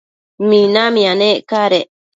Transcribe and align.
minamia 0.47 1.13
nec 1.19 1.39
cadec 1.49 1.87